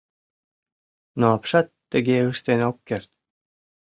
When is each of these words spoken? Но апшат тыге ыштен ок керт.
Но 1.19 1.25
апшат 1.35 1.67
тыге 1.91 2.17
ыштен 2.31 2.59
ок 2.69 2.77
керт. 2.87 3.11